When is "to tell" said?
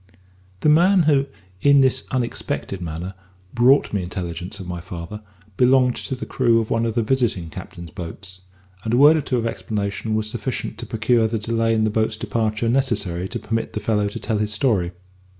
14.07-14.39